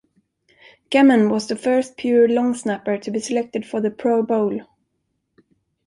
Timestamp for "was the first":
1.29-1.95